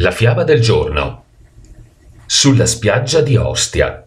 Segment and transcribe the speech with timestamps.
[0.00, 1.24] La fiaba del giorno.
[2.24, 4.02] Sulla spiaggia di Ostia.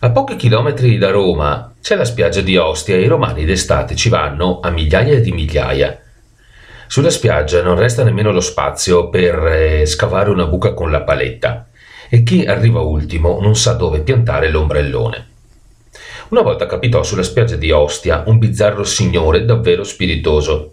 [0.00, 4.08] A pochi chilometri da Roma c'è la spiaggia di Ostia e i romani d'estate ci
[4.08, 6.02] vanno a migliaia di migliaia.
[6.88, 11.68] Sulla spiaggia non resta nemmeno lo spazio per eh, scavare una buca con la paletta
[12.08, 15.28] e chi arriva ultimo non sa dove piantare l'ombrellone.
[16.30, 20.72] Una volta capitò sulla spiaggia di Ostia un bizzarro signore davvero spiritoso.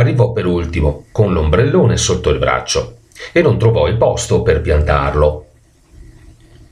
[0.00, 3.00] Arrivò per ultimo con l'ombrellone sotto il braccio
[3.32, 5.44] e non trovò il posto per piantarlo.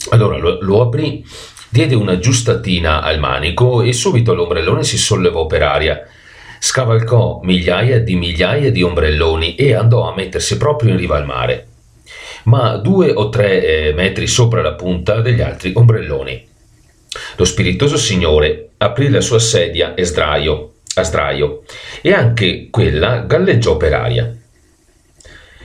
[0.08, 1.22] Allora lo, lo aprì,
[1.68, 6.08] diede una giustatina al manico e subito l'ombrellone si sollevò per aria.
[6.58, 11.66] Scavalcò migliaia di migliaia di ombrelloni e andò a mettersi proprio in riva al mare,
[12.44, 16.48] ma due o tre eh, metri sopra la punta degli altri ombrelloni.
[17.36, 20.67] Lo spiritoso signore aprì la sua sedia e sdraio,
[21.00, 21.62] a sdraio
[22.00, 24.36] e anche quella galleggiò per aria.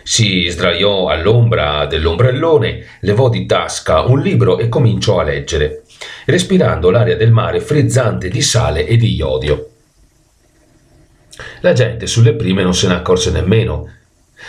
[0.05, 5.83] Si sdraiò all'ombra dell'ombrellone, levò di tasca un libro e cominciò a leggere,
[6.25, 9.69] respirando l'aria del mare frizzante di sale e di iodio.
[11.61, 13.89] La gente sulle prime non se ne accorse nemmeno.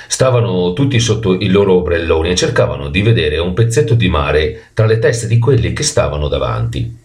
[0.08, 4.86] Stavano tutti sotto i loro ombrelloni e cercavano di vedere un pezzetto di mare tra
[4.86, 7.02] le teste di quelli che stavano davanti.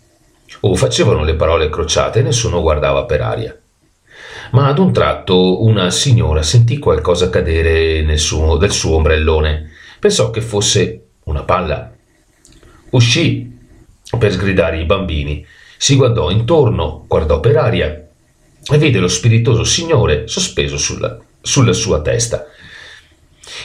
[0.61, 3.55] O facevano le parole crociate e nessuno guardava per aria.
[4.52, 9.69] Ma ad un tratto una signora sentì qualcosa cadere suo, del suo ombrellone.
[10.00, 11.94] Pensò che fosse una palla.
[12.91, 13.58] Uscì
[14.17, 15.45] per sgridare i bambini.
[15.78, 18.08] Si guardò intorno, guardò per aria
[18.72, 22.45] e vide lo spiritoso signore sospeso sulla, sulla sua testa.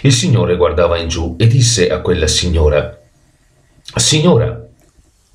[0.03, 3.01] Il signore guardava in giù e disse a quella signora:
[3.97, 4.67] Signora,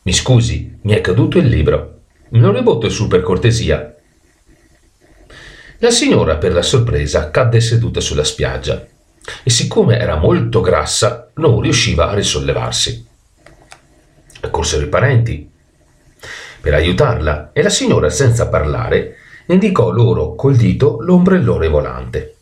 [0.04, 2.02] mi scusi, mi è caduto il libro.
[2.30, 3.96] Me lo ribotte su per cortesia.
[5.82, 8.86] La signora, per la sorpresa, cadde seduta sulla spiaggia
[9.44, 13.08] e siccome era molto grassa non riusciva a risollevarsi.
[14.42, 15.50] Accorsero i parenti
[16.60, 19.16] per aiutarla e la signora, senza parlare,
[19.48, 22.36] indicò loro col dito l'ombrellone volante.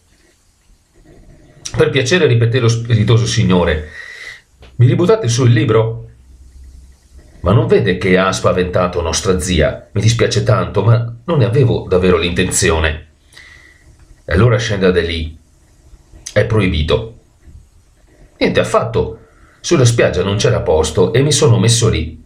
[1.75, 3.89] Per piacere, ripeté lo spiritoso signore,
[4.77, 6.09] mi ributtate su il libro?
[7.41, 9.89] Ma non vede che ha spaventato nostra zia?
[9.91, 13.05] Mi dispiace tanto, ma non ne avevo davvero l'intenzione.
[14.29, 15.37] E allora scenda da lì.
[16.33, 17.15] È proibito.
[18.37, 19.19] Niente affatto.
[19.61, 22.21] Sulla spiaggia non c'era posto e mi sono messo lì.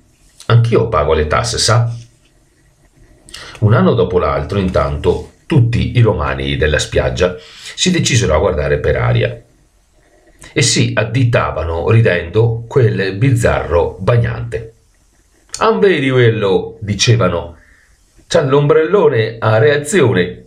[0.48, 1.96] Anch'io pago le tasse, sa?
[3.60, 7.36] Un anno dopo l'altro, intanto, tutti i romani della spiaggia
[7.76, 9.40] si decisero a guardare per aria
[10.54, 14.74] e si additavano ridendo quel bizzarro bagnante.
[15.60, 17.58] Ah, vedi quello, dicevano.
[18.28, 20.41] C'ha l'ombrellone a reazione.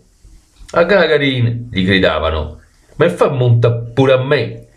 [0.75, 2.59] A Gagarin, gli gridavano.
[2.97, 4.67] Ma fa monta pure a me.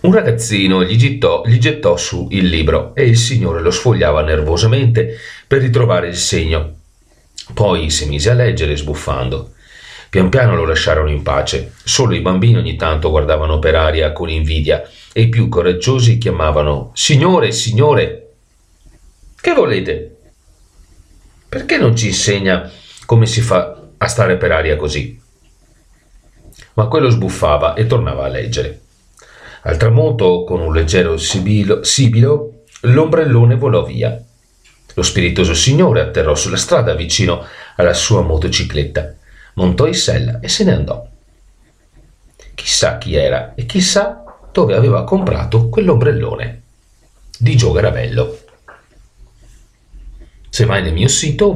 [0.00, 5.18] Un ragazzino gli gettò, gli gettò su il libro e il signore lo sfogliava nervosamente
[5.46, 6.78] per ritrovare il segno.
[7.54, 9.52] Poi si mise a leggere sbuffando.
[10.10, 11.72] Pian piano lo lasciarono in pace.
[11.84, 14.82] Solo i bambini ogni tanto guardavano per aria con invidia
[15.12, 18.30] e i più coraggiosi chiamavano Signore, signore.
[19.40, 20.16] Che volete?
[21.48, 22.68] Perché non ci insegna
[23.04, 25.20] come si fa a stare per aria così?
[26.74, 28.80] Ma quello sbuffava e tornava a leggere.
[29.62, 34.22] Al tramonto, con un leggero sibilo, sibilo l'ombrellone volò via.
[34.94, 37.44] Lo spiritoso signore atterrò sulla strada vicino
[37.76, 39.14] alla sua motocicletta,
[39.54, 41.06] montò in sella e se ne andò.
[42.54, 46.62] Chissà chi era e chissà dove aveva comprato quell'ombrellone.
[47.38, 48.38] Di Gio Garavello.
[50.48, 51.52] Se vai nel mio sito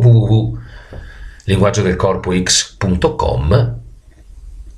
[1.50, 3.78] www.linguaggiodelcorpox.com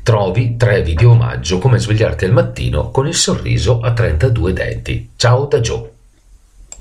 [0.02, 5.10] trovi tre video omaggio come svegliarti al mattino con il sorriso a 32 denti.
[5.16, 5.91] Ciao da Gio!